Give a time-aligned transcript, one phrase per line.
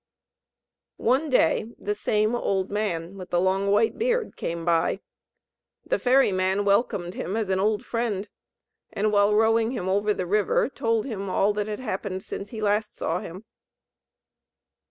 [0.97, 4.99] One day the same old man with the long white beard came by;
[5.85, 8.27] the ferry man welcomed him as an old friend,
[8.91, 12.63] and while rowing him over the river, told him all that had happened since he
[12.63, 13.45] last saw him.